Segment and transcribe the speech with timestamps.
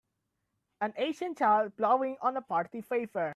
[0.81, 3.29] An asian child blowing on a party favor.